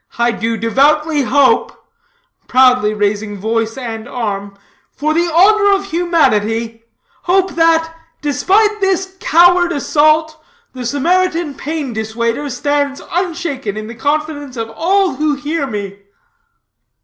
I 0.17 0.31
do 0.31 0.57
devoutly 0.57 1.21
hope," 1.25 1.77
proudly 2.47 2.91
raising 2.91 3.37
voice 3.37 3.77
and 3.77 4.09
arm, 4.09 4.57
"for 4.91 5.13
the 5.13 5.31
honor 5.31 5.71
of 5.75 5.91
humanity 5.91 6.85
hope 7.25 7.51
that, 7.51 7.93
despite 8.19 8.81
this 8.81 9.15
coward 9.19 9.71
assault, 9.71 10.43
the 10.73 10.87
Samaritan 10.87 11.53
Pain 11.53 11.93
Dissuader 11.93 12.49
stands 12.49 12.99
unshaken 13.11 13.77
in 13.77 13.85
the 13.85 13.93
confidence 13.93 14.57
of 14.57 14.71
all 14.71 15.17
who 15.17 15.35
hear 15.35 15.67
me!" 15.67 15.99